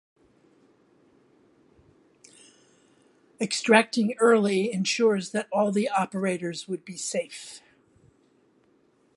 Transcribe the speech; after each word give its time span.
Extracting 3.39 4.15
early 4.17 4.73
ensures 4.73 5.29
that 5.29 5.47
all 5.53 5.71
the 5.71 5.87
operators 5.89 6.67
would 6.67 6.83
be 6.83 6.97
safe. 6.97 7.61